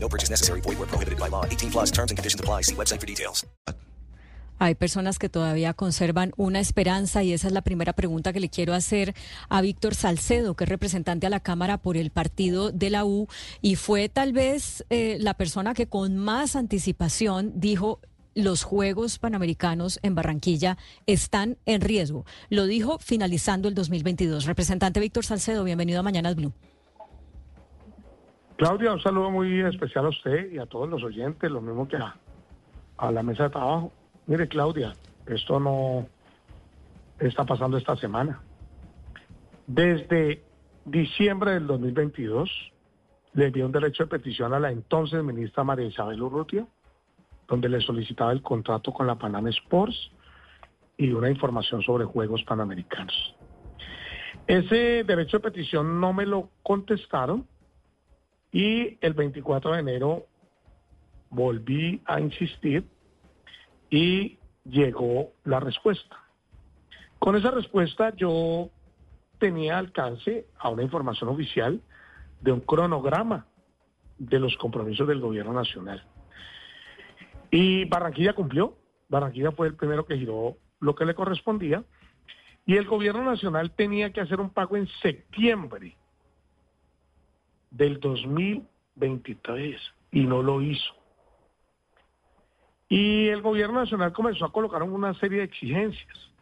[0.00, 0.60] No purchase necessary.
[0.60, 1.44] Void where prohibited by law.
[1.44, 2.62] 18 plus terms and conditions apply.
[2.62, 3.44] See website for details.
[4.60, 8.48] Hay personas que todavía conservan una esperanza y esa es la primera pregunta que le
[8.48, 9.14] quiero hacer
[9.48, 13.28] a Víctor Salcedo, que es representante a la Cámara por el partido de la U
[13.62, 18.00] y fue tal vez eh, la persona que con más anticipación dijo
[18.34, 22.24] los Juegos Panamericanos en Barranquilla están en riesgo.
[22.50, 24.44] Lo dijo finalizando el 2022.
[24.44, 26.52] Representante Víctor Salcedo, bienvenido a Mañanas Blue.
[28.58, 31.96] Claudia, un saludo muy especial a usted y a todos los oyentes, lo mismo que
[31.96, 33.92] a, la mesa de trabajo.
[34.26, 34.94] Mire, Claudia,
[35.26, 36.08] esto no
[37.20, 38.40] está pasando esta semana.
[39.68, 40.42] Desde
[40.84, 42.50] diciembre del 2022
[43.34, 46.66] le envié un derecho de petición a la entonces ministra María Isabel Urrutia,
[47.46, 50.10] donde le solicitaba el contrato con la Panam Sports
[50.96, 53.36] y una información sobre Juegos Panamericanos.
[54.48, 57.46] Ese derecho de petición no me lo contestaron
[58.52, 60.26] y el 24 de enero
[61.30, 62.84] volví a insistir
[63.90, 66.16] y llegó la respuesta.
[67.18, 68.70] Con esa respuesta yo
[69.38, 71.80] tenía alcance a una información oficial
[72.40, 73.46] de un cronograma
[74.18, 76.04] de los compromisos del gobierno nacional.
[77.50, 78.76] Y Barranquilla cumplió.
[79.08, 81.84] Barranquilla fue el primero que giró lo que le correspondía.
[82.66, 85.96] Y el gobierno nacional tenía que hacer un pago en septiembre
[87.70, 89.80] del 2023
[90.12, 90.94] y no lo hizo.
[92.88, 96.32] Y el gobierno nacional comenzó a colocar una serie de exigencias,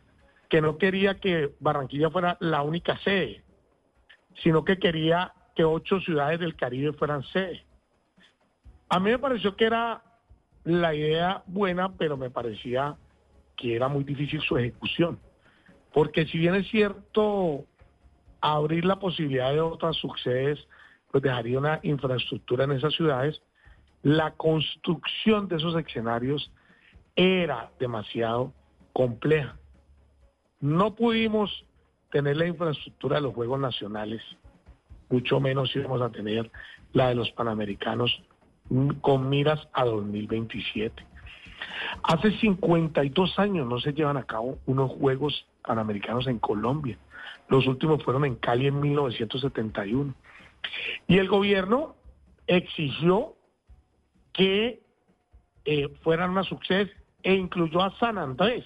[0.49, 3.43] que no quería que Barranquilla fuera la única sede,
[4.43, 7.65] sino que quería que ocho ciudades del Caribe fueran sede.
[8.89, 10.03] A mí me pareció que era
[10.63, 12.97] la idea buena, pero me parecía
[13.57, 15.19] que era muy difícil su ejecución.
[15.93, 17.65] Porque si bien es cierto
[18.41, 20.69] abrir la posibilidad de otras subsedes,
[21.17, 23.41] pues dejaría una infraestructura en esas ciudades,
[24.03, 26.53] la construcción de esos escenarios
[27.15, 28.53] era demasiado
[28.93, 29.57] compleja.
[30.61, 31.65] No pudimos
[32.11, 34.21] tener la infraestructura de los Juegos Nacionales,
[35.09, 36.51] mucho menos íbamos a tener
[36.93, 38.23] la de los Panamericanos
[39.01, 41.03] con miras a 2027.
[42.03, 46.99] Hace 52 años no se llevan a cabo unos Juegos Panamericanos en Colombia.
[47.49, 50.15] Los últimos fueron en Cali en 1971.
[51.07, 51.97] Y el gobierno
[52.47, 53.37] exigió
[54.33, 54.83] que
[55.65, 58.65] eh, fueran una suceso e incluyó a San Andrés.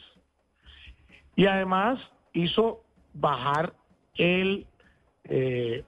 [1.36, 1.98] Y además
[2.32, 2.82] hizo
[3.14, 3.74] bajar
[4.16, 4.66] el,
[5.24, 5.84] eh,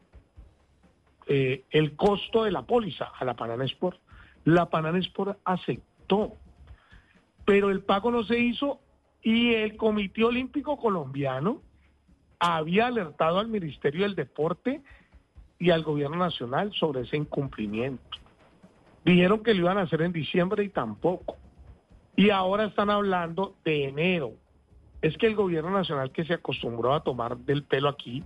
[1.26, 3.98] eh, el costo de la póliza a la Sport.
[4.44, 4.68] La
[5.00, 6.36] Sport aceptó,
[7.44, 8.80] pero el pago no se hizo
[9.22, 11.62] y el Comité Olímpico Colombiano
[12.38, 14.82] había alertado al Ministerio del Deporte
[15.62, 18.02] y al Gobierno Nacional sobre ese incumplimiento.
[19.04, 21.36] Dijeron que lo iban a hacer en diciembre y tampoco.
[22.16, 24.32] Y ahora están hablando de enero.
[25.02, 28.24] Es que el gobierno nacional que se acostumbró a tomar del pelo aquí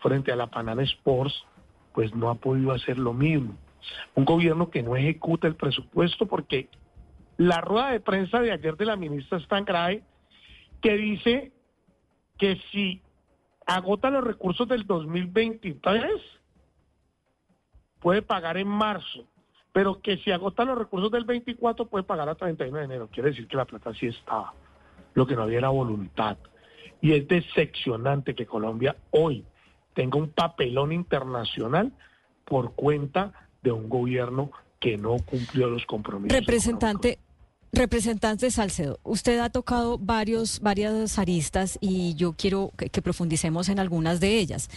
[0.00, 1.44] frente a la Panana Sports,
[1.92, 3.58] pues no ha podido hacer lo mismo.
[4.14, 6.70] Un gobierno que no ejecuta el presupuesto porque
[7.36, 10.02] la rueda de prensa de ayer de la ministra es tan grave
[10.80, 11.52] que dice
[12.38, 13.02] que si
[13.74, 16.12] agota los recursos del 2023,
[18.00, 19.26] puede pagar en marzo
[19.72, 23.08] pero que si agota los recursos del 24 puede pagar a 31 de enero.
[23.12, 24.52] Quiere decir que la plata sí estaba.
[25.14, 26.38] Lo que no había era voluntad.
[27.00, 29.44] Y es decepcionante que Colombia hoy
[29.94, 31.92] tenga un papelón internacional
[32.44, 33.32] por cuenta
[33.62, 36.38] de un gobierno que no cumplió los compromisos.
[36.38, 37.18] Representante.
[37.72, 44.18] Representante Salcedo, usted ha tocado varios, varias aristas y yo quiero que profundicemos en algunas
[44.18, 44.68] de ellas.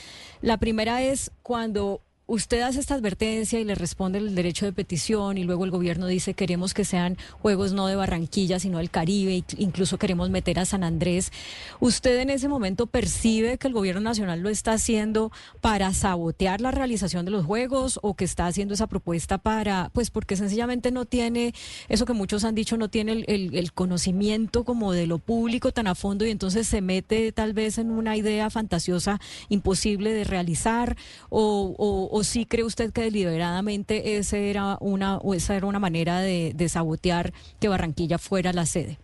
[0.41, 5.37] La primera es cuando usted hace esta advertencia y le responde el derecho de petición
[5.37, 9.43] y luego el gobierno dice queremos que sean juegos no de Barranquilla sino del Caribe,
[9.57, 11.31] incluso queremos meter a San Andrés.
[11.79, 16.71] ¿Usted en ese momento percibe que el gobierno nacional lo está haciendo para sabotear la
[16.71, 21.05] realización de los juegos o que está haciendo esa propuesta para, pues porque sencillamente no
[21.05, 21.53] tiene,
[21.89, 25.95] eso que muchos han dicho, no tiene el, conocimiento como de lo público tan a
[25.95, 29.19] fondo y entonces se mete tal vez en una idea fantasiosa
[29.49, 30.95] imposible de realizar
[31.29, 31.73] o
[32.12, 36.51] o sí cree usted que deliberadamente ese era una, o esa era una manera de,
[36.53, 38.99] de sabotear que Barranquilla fuera la sede?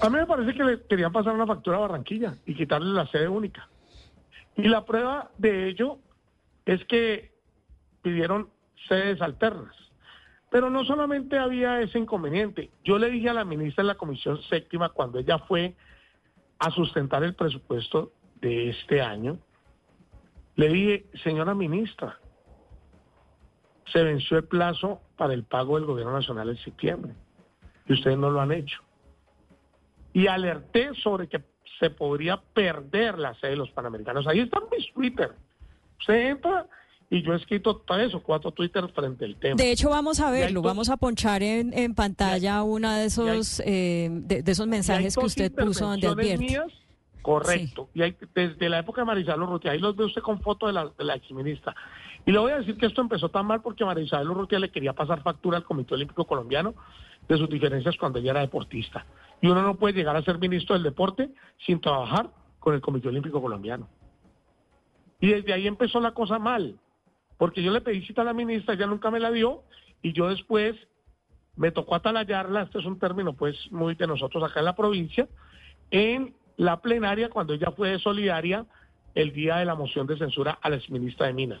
[0.00, 3.06] A mí me parece que le querían pasar una factura a Barranquilla y quitarle la
[3.08, 3.68] sede única.
[4.56, 5.98] Y la prueba de ello
[6.64, 7.32] es que
[8.02, 8.48] pidieron
[8.88, 9.74] sedes alternas.
[10.50, 12.70] Pero no solamente había ese inconveniente.
[12.84, 15.74] Yo le dije a la ministra de la Comisión Séptima cuando ella fue
[16.58, 19.38] a sustentar el presupuesto de este año,
[20.56, 22.18] le dije, señora ministra,
[23.92, 27.12] se venció el plazo para el pago del gobierno nacional en septiembre
[27.86, 28.80] y ustedes no lo han hecho.
[30.12, 31.42] Y alerté sobre que
[31.80, 34.26] se podría perder la sede de los Panamericanos.
[34.26, 35.32] Ahí está mis Twitter.
[35.98, 36.66] Usted entra
[37.10, 39.56] y yo he escrito tres o cuatro Twitter frente al tema.
[39.56, 44.08] De hecho, vamos a verlo, vamos a ponchar en, en pantalla una de esos, eh,
[44.10, 46.44] de, esos mensajes que usted puso donde advierte.
[46.44, 46.72] Mías,
[47.24, 47.88] correcto.
[47.94, 50.74] Y hay, desde la época de Marisabel Urrutia, ahí los ve usted con foto de
[50.74, 51.74] la, de la exministra.
[52.26, 54.92] Y le voy a decir que esto empezó tan mal porque Marisabel Urrutia le quería
[54.92, 56.74] pasar factura al Comité Olímpico Colombiano
[57.26, 59.06] de sus diferencias cuando ella era deportista.
[59.40, 61.30] Y uno no puede llegar a ser ministro del deporte
[61.64, 62.28] sin trabajar
[62.60, 63.88] con el Comité Olímpico Colombiano.
[65.18, 66.78] Y desde ahí empezó la cosa mal,
[67.38, 69.62] porque yo le pedí cita a la ministra, ella nunca me la dio,
[70.02, 70.76] y yo después
[71.56, 75.26] me tocó atalayarla, este es un término pues muy de nosotros acá en la provincia,
[75.90, 78.64] en la plenaria cuando ella fue solidaria
[79.14, 81.60] el día de la moción de censura a la exministra de Minas.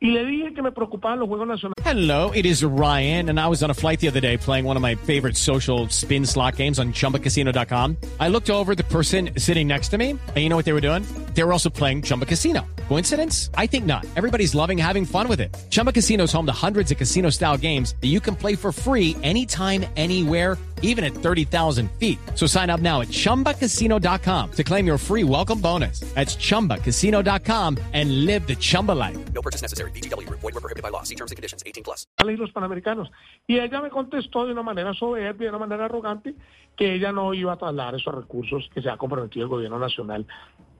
[0.00, 1.74] Y le dije que me preocupaban los Juegos Nacionales.
[1.84, 4.76] Hello, it is Ryan, and I was on a flight the other day playing one
[4.76, 7.96] of my favorite social spin slot games on ChumbaCasino.com.
[8.20, 10.80] I looked over the person sitting next to me, and you know what they were
[10.80, 11.04] doing?
[11.34, 12.64] They were also playing Chumba Casino.
[12.88, 13.50] Coincidence?
[13.54, 14.06] I think not.
[14.16, 15.56] Everybody's loving having fun with it.
[15.70, 19.16] Chumba Casino is home to hundreds of casino-style games that you can play for free
[19.24, 22.18] anytime, anywhere even at 30,000 feet.
[22.34, 26.00] So sign up now at ChumbaCasino.com to claim your free welcome bonus.
[26.14, 29.16] That's ChumbaCasino.com and live the Chumba life.
[29.32, 29.92] No purchase necessary.
[29.92, 30.28] BGW.
[30.30, 31.04] Void were prohibited by law.
[31.04, 31.62] See terms and conditions.
[31.64, 32.06] 18 plus.
[32.22, 33.10] Los Panamericanos.
[33.46, 36.34] Y ella me contestó de una manera soberbia, de una manera arrogante,
[36.76, 40.26] que ella no iba a trasladar esos recursos que se ha comprometido el gobierno nacional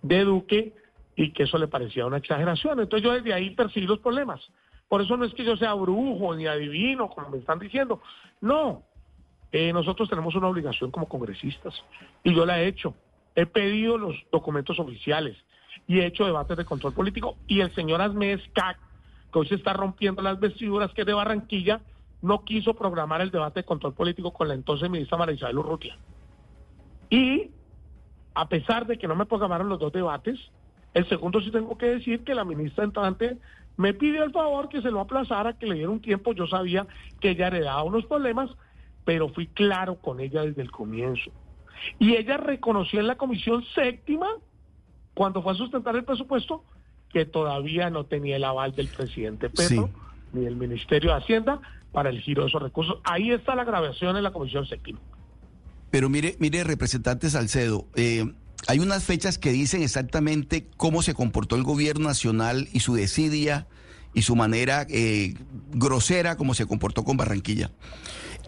[0.03, 0.75] de Duque
[1.17, 2.81] y que eso le parecía una exageración.
[2.81, 4.41] Entonces yo desde ahí percibí los problemas.
[4.89, 8.01] Por eso no es que yo sea brujo ni adivino, como me están diciendo.
[8.41, 8.85] No,
[9.53, 11.75] eh, nosotros tenemos una obligación como congresistas
[12.23, 12.95] y yo la he hecho.
[13.35, 15.37] He pedido los documentos oficiales
[15.87, 18.79] y he hecho debates de control político y el señor Asmez CAC,
[19.33, 21.81] que hoy se está rompiendo las vestiduras que es de Barranquilla,
[22.21, 25.97] no quiso programar el debate de control político con la entonces ministra María Isabel Urrutia.
[27.11, 27.51] Y
[28.35, 30.39] a pesar de que no me programaron los dos debates,
[30.95, 33.39] el segundo sí tengo que decir que la ministra entrante
[33.77, 36.33] me pidió el favor que se lo aplazara, que le diera un tiempo.
[36.33, 36.87] Yo sabía
[37.21, 38.51] que ella heredaba unos problemas
[39.09, 41.31] pero fui claro con ella desde el comienzo.
[41.99, 44.27] Y ella reconoció en la comisión séptima,
[45.15, 46.63] cuando fue a sustentar el presupuesto,
[47.11, 49.89] que todavía no tenía el aval del presidente Petro
[50.35, 51.59] ni del Ministerio de Hacienda
[51.91, 52.99] para el giro de esos recursos.
[53.03, 54.99] Ahí está la grabación en la comisión séptima.
[55.91, 58.31] Pero mire, mire, representante Salcedo, eh,
[58.67, 63.69] hay unas fechas que dicen exactamente cómo se comportó el gobierno nacional y su desidia
[64.13, 65.33] y su manera eh,
[65.73, 67.71] grosera como se comportó con Barranquilla.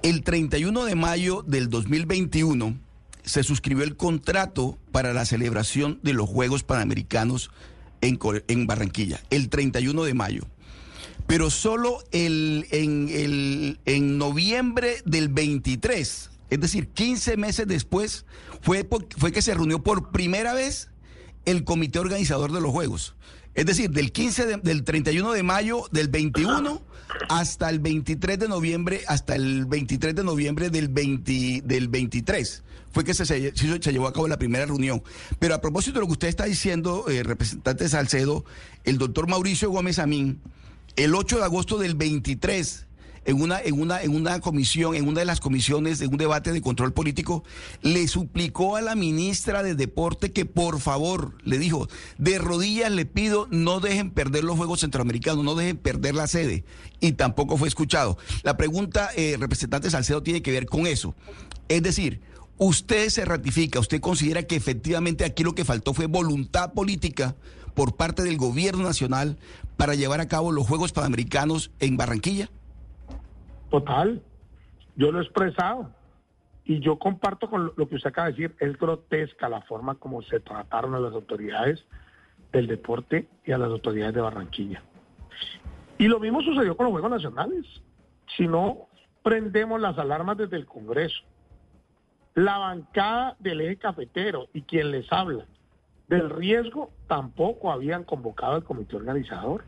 [0.02, 2.78] El 31 de mayo del 2021
[3.22, 7.50] se suscribió el contrato para la celebración de los Juegos Panamericanos
[8.00, 10.42] en, Barranquilla, el 31 de mayo.
[11.26, 18.24] Pero solo el, en, en noviembre del 23, es decir, 15 meses después,
[18.62, 20.88] fue, fue que se reunió por primera vez
[21.44, 23.14] el comité organizador de los Juegos.
[23.54, 26.82] Es decir, del 15 del 31 de mayo del 21
[27.28, 33.04] hasta el 23 de noviembre, hasta el 23 de noviembre del, 20, del 23 fue
[33.04, 35.02] que se, se, llevó a cabo la primera reunión.
[35.38, 38.44] Pero a propósito de lo que usted está diciendo, eh, representante de Salcedo,
[38.84, 40.40] el doctor Mauricio Gómez Amín,
[40.96, 42.86] el 8 de agosto del 23
[43.24, 46.52] en una, en una, en una comisión, en una de las comisiones de un debate
[46.52, 47.44] de control político,
[47.82, 53.06] le suplicó a la ministra de Deporte que por favor, le dijo, de rodillas le
[53.06, 56.64] pido, no dejen perder los Juegos Centroamericanos, no dejen perder la sede.
[57.00, 58.18] Y tampoco fue escuchado.
[58.42, 61.14] La pregunta, eh, representante Salcedo, tiene que ver con eso.
[61.68, 62.20] Es decir,
[62.58, 67.36] usted se ratifica, usted considera que efectivamente aquí lo que faltó fue voluntad política
[67.74, 69.38] por parte del gobierno nacional
[69.76, 72.50] para llevar a cabo los Juegos Panamericanos en Barranquilla?
[73.70, 74.22] Total,
[74.96, 75.90] yo lo he expresado
[76.64, 80.22] y yo comparto con lo que usted acaba de decir, es grotesca la forma como
[80.22, 81.84] se trataron a las autoridades
[82.52, 84.82] del deporte y a las autoridades de Barranquilla.
[85.98, 87.66] Y lo mismo sucedió con los Juegos Nacionales.
[88.36, 88.88] Si no
[89.22, 91.22] prendemos las alarmas desde el Congreso,
[92.34, 95.44] la bancada del eje cafetero y quien les habla
[96.08, 99.64] del riesgo tampoco habían convocado al comité organizador.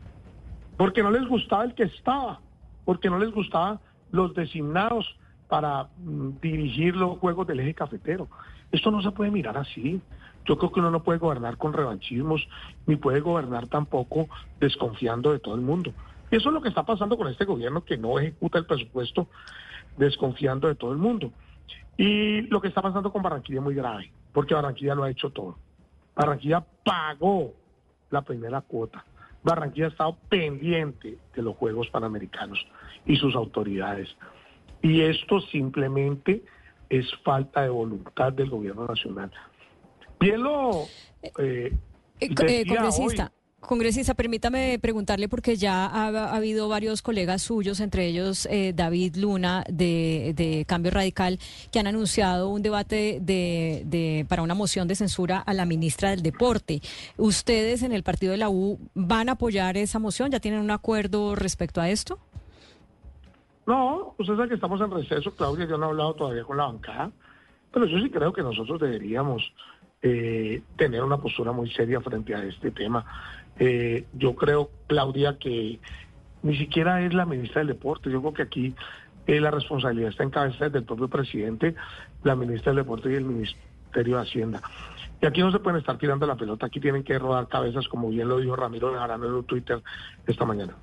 [0.75, 2.41] porque no les gustaba el que estaba,
[2.83, 3.79] porque no les gustaba
[4.13, 5.17] los designados
[5.49, 8.29] para mm, dirigir los juegos del eje cafetero.
[8.71, 10.01] Esto no se puede mirar así.
[10.45, 12.47] Yo creo que uno no puede gobernar con revanchismos,
[12.85, 14.27] ni puede gobernar tampoco
[14.59, 15.91] desconfiando de todo el mundo.
[16.31, 19.27] Y eso es lo que está pasando con este gobierno que no ejecuta el presupuesto
[19.97, 21.31] desconfiando de todo el mundo.
[21.97, 25.31] Y lo que está pasando con Barranquilla es muy grave, porque Barranquilla lo ha hecho
[25.31, 25.57] todo.
[26.15, 27.53] Barranquilla pagó
[28.11, 29.03] la primera cuota.
[29.43, 32.65] Barranquilla ha estado pendiente de los Juegos Panamericanos
[33.05, 34.09] y sus autoridades.
[34.81, 36.43] Y esto simplemente
[36.89, 39.31] es falta de voluntad del gobierno nacional.
[40.19, 40.83] Bien lo...
[41.37, 41.73] Eh,
[42.19, 43.25] Eh, eh, congresista.
[43.25, 48.73] hoy- Congresista, permítame preguntarle porque ya ha, ha habido varios colegas suyos, entre ellos eh,
[48.75, 51.39] David Luna de, de Cambio Radical,
[51.71, 56.09] que han anunciado un debate de, de- para una moción de censura a la ministra
[56.09, 56.81] del Deporte.
[57.17, 60.29] ¿Ustedes en el partido de la U van a apoyar esa moción?
[60.29, 62.19] ¿Ya tienen un acuerdo respecto a esto?
[63.65, 66.65] No, usted sabe que estamos en receso, Claudia, yo no he hablado todavía con la
[66.65, 67.11] bancada,
[67.71, 69.41] pero yo sí creo que nosotros deberíamos
[70.05, 73.05] eh, tener una postura muy seria frente a este tema.
[73.57, 75.79] Eh, yo creo, Claudia, que
[76.41, 78.75] ni siquiera es la ministra del Deporte, yo creo que aquí
[79.27, 81.73] eh, la responsabilidad está en cabeza del propio presidente,
[82.23, 84.61] la ministra del Deporte y el Ministerio de Hacienda.
[85.21, 88.09] Y aquí no se pueden estar tirando la pelota, aquí tienen que rodar cabezas, como
[88.09, 89.81] bien lo dijo Ramiro Bejarano en un Twitter
[90.27, 90.75] esta mañana.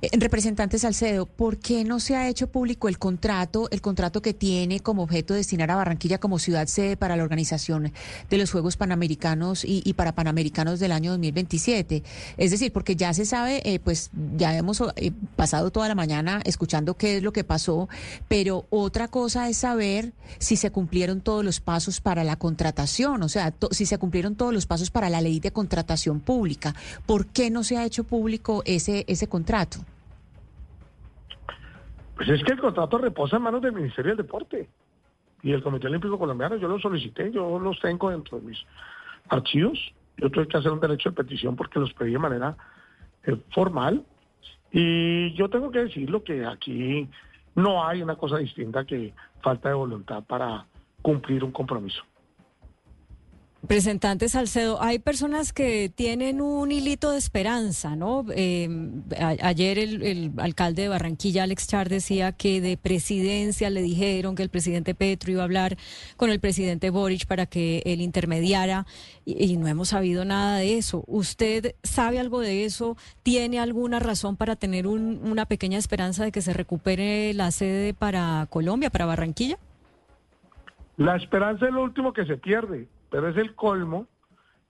[0.00, 4.32] Eh, Representante Salcedo, ¿por qué no se ha hecho público el contrato, el contrato que
[4.32, 7.92] tiene como objeto destinar a Barranquilla como ciudad sede para la organización
[8.30, 12.04] de los Juegos Panamericanos y, para Panamericanos del año 2027?
[12.36, 16.42] Es decir, porque ya se sabe, eh, pues ya hemos eh, pasado toda la mañana
[16.44, 17.88] escuchando qué es lo que pasó,
[18.28, 23.28] pero otra cosa es saber si se cumplieron todos los pasos para la contratación, o
[23.28, 26.76] sea, si se cumplieron todos los pasos para la ley de contratación pública.
[27.04, 29.87] ¿Por qué no se ha hecho público ese, ese contrato?
[32.18, 34.68] Pues es que el contrato reposa en manos del Ministerio del Deporte
[35.40, 36.56] y el Comité Olímpico Colombiano.
[36.56, 38.58] Yo lo solicité, yo los tengo dentro de mis
[39.28, 39.78] archivos.
[40.16, 42.56] Yo tuve que hacer un derecho de petición porque los pedí de manera
[43.22, 44.04] eh, formal.
[44.72, 47.08] Y yo tengo que decirlo que aquí
[47.54, 50.66] no hay una cosa distinta que falta de voluntad para
[51.00, 52.02] cumplir un compromiso.
[53.60, 58.24] Representante Salcedo, hay personas que tienen un hilito de esperanza, ¿no?
[59.20, 64.36] A- ayer el, el alcalde de Barranquilla, Alex Char, decía que de presidencia le dijeron
[64.36, 65.76] que el presidente Petro iba a hablar
[66.16, 68.86] con el presidente Boric para que él intermediara
[69.24, 71.02] y, y no hemos sabido nada de eso.
[71.08, 72.96] ¿Usted sabe algo de eso?
[73.24, 77.92] ¿Tiene alguna razón para tener un- una pequeña esperanza de que se recupere la sede
[77.92, 79.58] para Colombia, para Barranquilla?
[80.96, 84.06] La esperanza es lo último que se pierde, pero es el colmo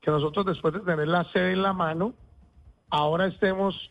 [0.01, 2.15] que nosotros después de tener la sede en la mano,
[2.91, 3.91] ahora estemos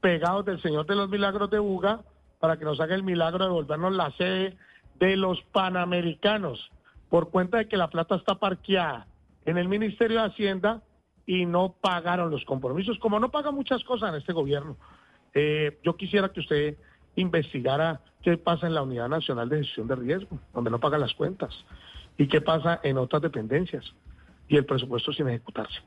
[0.00, 2.00] pegados del Señor de los Milagros de Buga
[2.38, 4.56] para que nos haga el milagro de volvernos la sede
[4.98, 6.70] de los Panamericanos,
[7.08, 9.06] por cuenta de que la plata está parqueada
[9.44, 10.82] en el Ministerio de Hacienda
[11.26, 14.76] y no pagaron los compromisos, como no paga muchas cosas en este gobierno.
[15.34, 16.76] Eh, yo quisiera que usted
[17.16, 21.14] investigara qué pasa en la Unidad Nacional de Gestión de Riesgo, donde no pagan las
[21.14, 21.52] cuentas,
[22.18, 23.84] y qué pasa en otras dependencias,
[24.48, 25.80] y el presupuesto sin ejecutarse.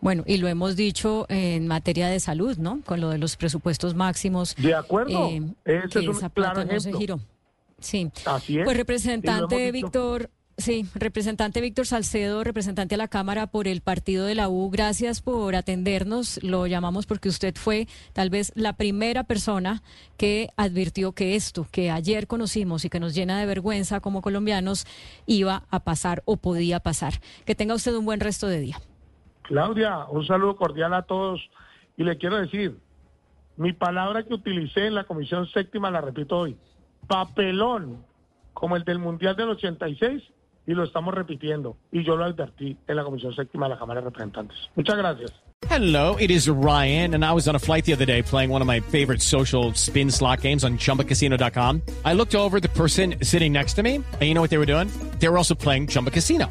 [0.00, 2.80] Bueno, y lo hemos dicho en materia de salud, ¿no?
[2.84, 4.54] Con lo de los presupuestos máximos.
[4.56, 7.20] De acuerdo, eh, ese que es un esa claro plata no se giró.
[7.78, 8.10] Sí.
[8.24, 8.64] Así es.
[8.64, 9.72] Pues representante.
[9.72, 14.70] Víctor, sí, representante Víctor Salcedo, representante a la Cámara por el partido de la U,
[14.70, 16.42] gracias por atendernos.
[16.42, 19.82] Lo llamamos porque usted fue tal vez la primera persona
[20.16, 24.86] que advirtió que esto que ayer conocimos y que nos llena de vergüenza como colombianos
[25.26, 27.14] iba a pasar o podía pasar.
[27.44, 28.78] Que tenga usted un buen resto de día.
[29.42, 31.40] Claudia, un saludo cordial a todos,
[31.96, 32.76] y le quiero decir,
[33.56, 36.56] mi palabra que utilicé en la Comisión Séptima la repito hoy,
[37.06, 38.04] papelón,
[38.52, 40.22] como el del Mundial del 86,
[40.66, 44.00] y lo estamos repitiendo, y yo lo advertí en la Comisión Séptima de la Cámara
[44.00, 44.56] de Representantes.
[44.74, 45.32] Muchas gracias.
[45.68, 48.60] Hello, it is Ryan, and I was on a flight the other day playing one
[48.60, 51.82] of my favorite social spin slot games on chumbacasino.com.
[52.04, 54.66] I looked over the person sitting next to me, and you know what they were
[54.66, 54.90] doing?
[55.18, 56.50] They were also playing Chumba Casino.